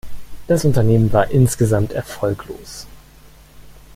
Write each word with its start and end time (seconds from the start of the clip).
Das 0.47 0.65
Unternehmen 0.65 1.13
war 1.13 1.29
insgesamt 1.29 1.91
erfolglos. 1.93 2.87